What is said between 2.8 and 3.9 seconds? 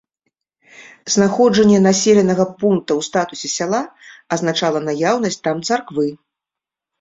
ў статусе сяла